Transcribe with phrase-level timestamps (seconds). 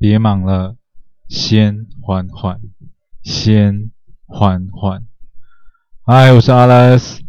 [0.00, 0.76] 别忙了，
[1.26, 2.60] 先缓缓，
[3.24, 3.90] 先
[4.26, 5.08] 缓缓。
[6.02, 7.22] 嗨，我是 Alex，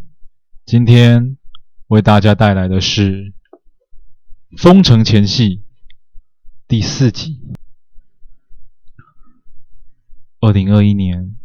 [0.64, 1.36] 今天
[1.88, 3.32] 为大家带来的是
[4.56, 5.56] 《封城前戏》
[6.68, 7.40] 第四集。
[10.38, 11.36] 二零二一年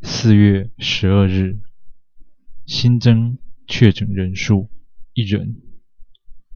[0.00, 1.60] 四月十二日，
[2.64, 3.36] 新增
[3.66, 4.70] 确诊人数
[5.12, 5.60] 一人，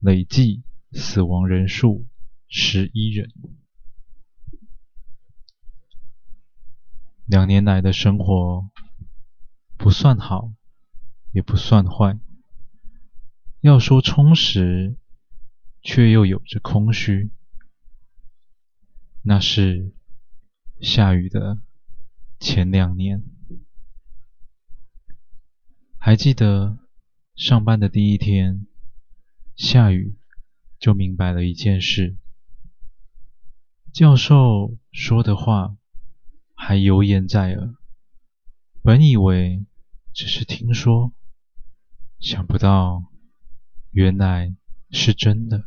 [0.01, 0.62] 累计
[0.93, 2.07] 死亡人数
[2.48, 3.30] 十一人。
[7.26, 8.71] 两年来的生活
[9.76, 10.53] 不算好，
[11.32, 12.18] 也不算坏。
[13.61, 14.96] 要说充实，
[15.82, 17.32] 却又有着空虚。
[19.22, 19.93] 那是
[20.81, 21.58] 下雨的
[22.39, 23.25] 前两年。
[25.98, 26.79] 还记得
[27.34, 28.68] 上班的第一天，
[29.56, 30.17] 下雨
[30.79, 32.17] 就明白了一件事：
[33.92, 35.77] 教授说的话
[36.56, 37.77] 还犹言在耳。
[38.83, 39.67] 本以为
[40.12, 41.13] 只是听说，
[42.19, 43.13] 想不到
[43.91, 44.57] 原来
[44.91, 45.65] 是真的。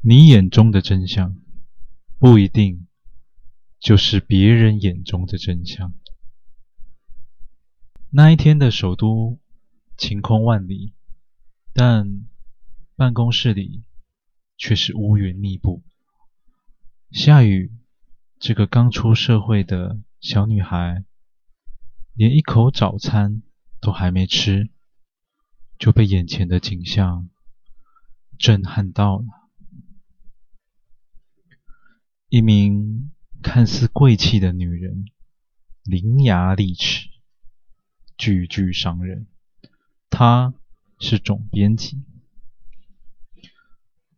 [0.00, 1.36] 你眼中的真相，
[2.18, 2.86] 不一定
[3.80, 5.94] 就是别人眼中的真相。
[8.10, 9.40] 那一天的首都
[9.96, 10.94] 晴空万里，
[11.72, 12.26] 但
[12.94, 13.82] 办公室里
[14.56, 15.82] 却是乌云密布。
[17.14, 17.70] 夏雨
[18.40, 21.04] 这个刚出社会的小女孩，
[22.12, 23.44] 连一口早餐
[23.80, 24.68] 都还没吃，
[25.78, 27.30] 就被眼前的景象
[28.36, 29.26] 震撼到了。
[32.28, 35.04] 一名看似贵气的女人，
[35.84, 37.08] 伶牙俐齿，
[38.16, 39.28] 句句伤人。
[40.10, 40.52] 她
[40.98, 42.02] 是总编辑，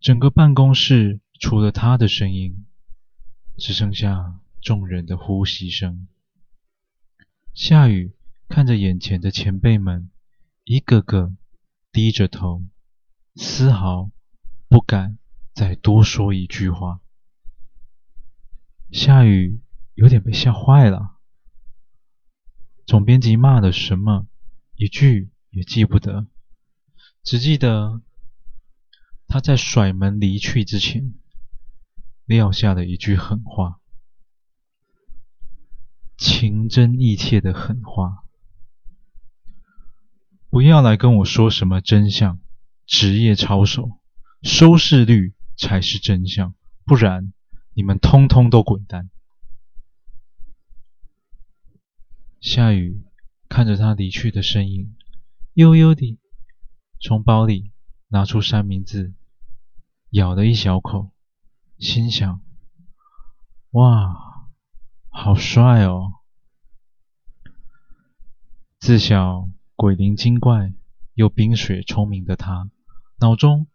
[0.00, 2.65] 整个办公室除了她的声音，
[3.56, 6.08] 只剩下众人的呼吸声。
[7.54, 8.14] 夏雨
[8.48, 10.10] 看着眼前的前辈们，
[10.64, 11.34] 一个个
[11.90, 12.66] 低着头，
[13.34, 14.10] 丝毫
[14.68, 15.18] 不敢
[15.54, 17.00] 再多说一句话。
[18.92, 19.60] 夏雨
[19.94, 21.16] 有点被吓坏了，
[22.86, 24.28] 总编辑骂了什么，
[24.74, 26.26] 一句也记不得，
[27.22, 28.02] 只记得
[29.26, 31.14] 他在甩门离去之前
[32.26, 33.80] 撂下了一句狠话，
[36.18, 38.24] 情真意切的狠话
[40.50, 42.38] ：“不要来跟我说什么真相，
[42.84, 43.98] 职业操守、
[44.42, 46.54] 收视率才是真相，
[46.84, 47.32] 不然。”
[47.78, 49.10] 你们通通都滚蛋！
[52.40, 53.04] 夏雨
[53.50, 54.96] 看着他离去的身影，
[55.52, 56.18] 悠悠地
[56.98, 57.70] 从包里
[58.08, 59.12] 拿出三明治，
[60.08, 61.10] 咬了一小口，
[61.78, 62.40] 心想
[63.72, 64.48] ：“哇，
[65.08, 66.14] 好帅哦！”
[68.80, 70.72] 自小鬼灵精怪
[71.14, 72.70] 又冰雪聪明的他，
[73.18, 73.66] 脑中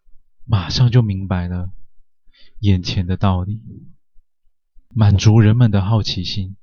[0.45, 1.71] 马上就明白了
[2.59, 3.61] 眼前的道理。
[4.93, 6.57] 满足人们的好奇心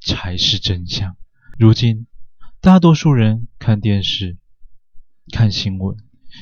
[0.00, 1.16] 才是真相。
[1.58, 2.06] 如今，
[2.60, 4.36] 大多数人看电视、
[5.32, 5.96] 看新闻，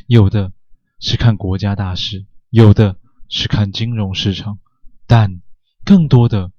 [0.07, 0.53] 有的
[0.99, 4.59] 是看国家大事，有的是看金融市场，
[5.07, 5.41] 但
[5.85, 6.53] 更多的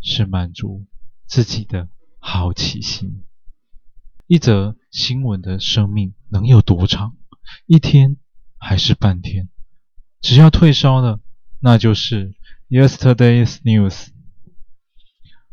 [0.00, 0.86] 是满足
[1.26, 1.88] 自己的
[2.18, 3.24] 好奇心。
[4.26, 7.16] 一则新闻的生命能有多长？
[7.66, 8.16] 一天
[8.58, 9.48] 还是半天？
[10.20, 11.20] 只要退烧了，
[11.60, 12.34] 那就是。
[12.68, 14.08] Yesterday's news，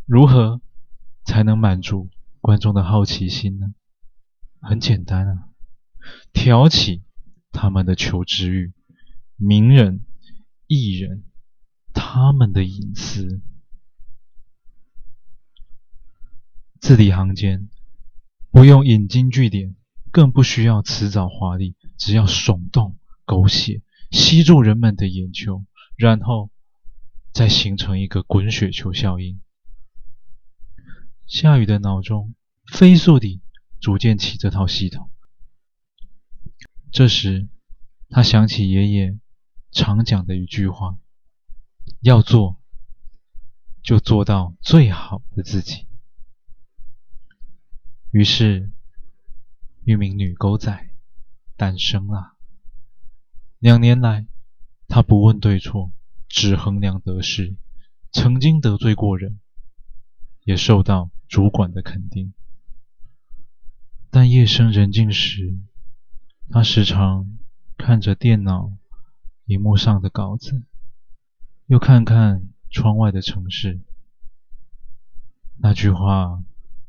[0.08, 0.62] 如何
[1.24, 2.10] 才能满足
[2.42, 3.76] 观众的好奇心呢？
[4.60, 5.50] 很简单啊，
[6.34, 7.04] 挑起
[7.52, 8.74] 他们的求知欲。
[9.36, 10.04] 名人、
[10.68, 11.24] 艺人，
[11.94, 13.42] 他们的隐私，
[16.80, 17.70] 字里行间
[18.52, 19.76] 不用引经据典，
[20.12, 23.82] 更不需要辞藻华丽，只要耸动、狗血，
[24.12, 25.66] 吸住人们的眼球，
[25.96, 26.50] 然后。
[27.36, 29.42] 再形成一个滚雪球效应。
[31.26, 32.36] 夏雨的脑中
[32.72, 33.42] 飞速地
[33.82, 35.10] 组建起这套系统。
[36.92, 37.50] 这时，
[38.08, 39.18] 他想起爷爷
[39.74, 40.98] 常讲的一句话
[42.00, 42.62] ：“要做，
[43.82, 45.88] 就做到最好的自己。”
[48.12, 48.72] 于是，
[49.84, 50.90] 一名女狗仔
[51.58, 52.36] 诞生了。
[53.60, 54.28] 两年来，
[54.88, 55.92] 她不问对错。
[56.36, 57.58] 只衡量得失，
[58.12, 59.40] 曾经得罪过人，
[60.46, 62.34] 也受到主管的肯定。
[64.10, 65.60] 但夜深人静时，
[66.50, 67.38] 他时常
[67.78, 68.76] 看着电脑
[69.46, 70.64] 萤幕上的稿子，
[71.68, 73.82] 又看看窗外的城市。
[75.58, 76.44] 那句话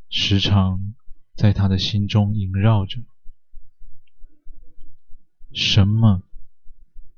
[0.09, 0.95] 时常
[1.35, 3.03] 在他的心中萦绕着：
[5.53, 6.23] 什么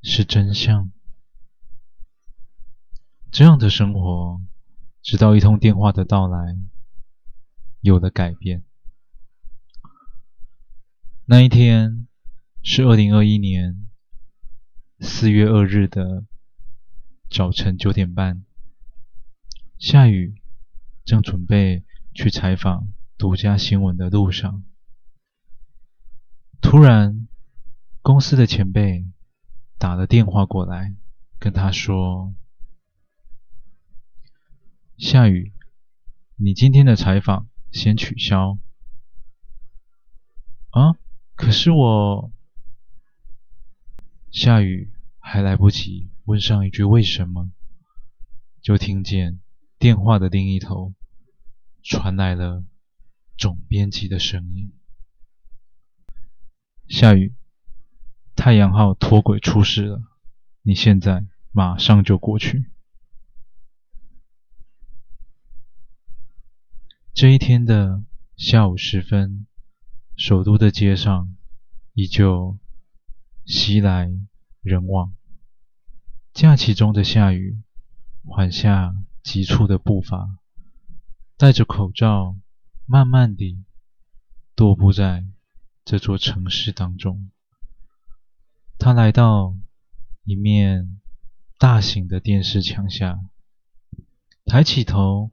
[0.03, 0.91] 是真相？
[3.31, 4.41] 这样的生活，
[5.03, 6.59] 直到一通电话的到来，
[7.81, 8.65] 有了改变。
[11.27, 12.07] 那一天
[12.63, 13.86] 是二零二一年
[14.99, 16.25] 四月二日的
[17.29, 18.47] 早晨九点半，
[19.79, 20.41] 夏雨
[21.05, 21.85] 正准备
[22.15, 22.89] 去采访
[23.19, 24.65] 独家新闻的路上，
[26.63, 27.29] 突然，
[28.01, 29.07] 公司的前辈
[29.77, 30.95] 打了电话过来，
[31.39, 32.35] 跟他说
[34.97, 35.53] ：“夏雨，
[36.37, 38.59] 你今天的采访先取消。”
[40.73, 40.97] 啊？
[41.35, 42.33] 可是我，
[44.37, 47.51] 夏雨还来不及问上一句为什么，
[48.61, 49.41] 就听见
[49.79, 50.93] 电话的另一头
[51.83, 52.63] 传来了
[53.39, 54.75] 总编辑的声音
[56.87, 57.35] ：“夏雨，
[58.35, 60.03] 太阳号脱轨出事了，
[60.61, 62.71] 你现在马上就过去。”
[67.15, 68.05] 这一天的
[68.37, 69.47] 下午时分。
[70.15, 71.37] 首都的街上
[71.93, 72.59] 依旧
[73.47, 74.11] 袭来
[74.61, 75.15] 人往，
[76.33, 77.63] 假期中的夏雨
[78.25, 80.41] 缓下急促的步伐，
[81.37, 82.37] 戴着口罩，
[82.87, 83.65] 慢慢地
[84.57, 85.25] 踱步在
[85.85, 87.31] 这座城市当中。
[88.79, 89.57] 他来到
[90.25, 91.01] 一面
[91.57, 93.21] 大型的电视墙下，
[94.45, 95.31] 抬起头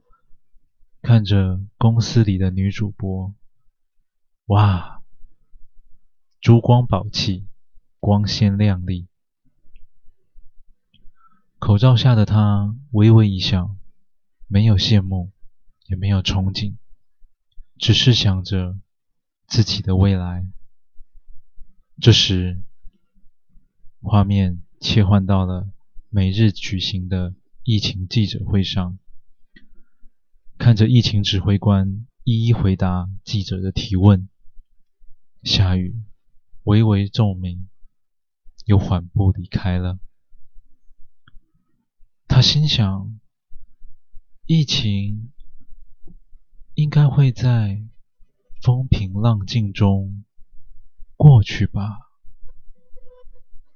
[1.02, 3.34] 看着公司里的女主播。
[4.46, 5.02] 哇，
[6.40, 7.48] 珠光宝气，
[8.04, 9.08] 光鲜亮丽。
[11.58, 13.74] 口罩下的他微微一笑，
[14.46, 15.32] 没有羡慕，
[15.86, 16.74] 也没有憧憬，
[17.78, 18.78] 只是想着
[19.46, 20.46] 自己的未来。
[21.98, 22.62] 这时，
[24.02, 25.70] 画面切换到了
[26.10, 28.98] 每日举行的疫情记者会上，
[30.58, 34.28] 看着疫情指挥官一一回答记者的提问。
[35.42, 36.02] 夏雨
[36.64, 37.58] 微微皱眉，
[38.64, 39.98] 又缓步离开了。
[42.26, 43.20] 他心想：
[44.46, 45.32] 疫情
[46.74, 47.82] 应该会在
[48.62, 50.24] 风平浪静中
[51.16, 52.03] 过去吧。